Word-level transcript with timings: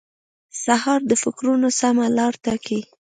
سهار 0.63 0.99
د 1.07 1.11
فکرونو 1.23 1.67
سمه 1.79 2.05
لار 2.17 2.33
ټاکي. 2.45 2.79